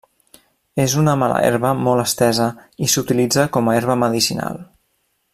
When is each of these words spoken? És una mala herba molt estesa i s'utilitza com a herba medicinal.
És 0.83 0.93
una 1.01 1.13
mala 1.23 1.35
herba 1.49 1.73
molt 1.87 2.03
estesa 2.05 2.47
i 2.87 2.91
s'utilitza 2.93 3.45
com 3.59 3.69
a 3.69 3.79
herba 3.81 3.99
medicinal. 4.05 4.59